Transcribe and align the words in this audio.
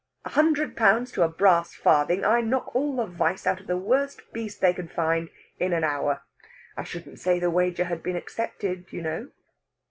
a 0.25 0.29
hundred 0.29 0.75
pounds 0.75 1.11
to 1.11 1.21
a 1.21 1.27
brass 1.27 1.75
farthing 1.75 2.25
I 2.25 2.41
knock 2.41 2.73
all 2.75 2.95
the 2.95 3.05
vice 3.05 3.45
out 3.45 3.59
of 3.61 3.67
the 3.67 3.77
worst 3.77 4.23
beast 4.33 4.59
they 4.59 4.73
can 4.73 4.87
find 4.87 5.29
in 5.59 5.73
an 5.73 5.83
hour. 5.83 6.23
I 6.75 6.83
shouldn't 6.83 7.19
say 7.19 7.37
the 7.37 7.51
wager 7.51 7.83
had 7.83 8.01
been 8.01 8.15
accepted, 8.15 8.91
you 8.91 9.03
know." 9.03 9.29